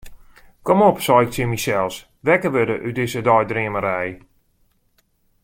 [0.67, 1.95] Kom op, sei ik tsjin mysels,
[2.25, 4.11] wekker wurde út dizze deidreamerij.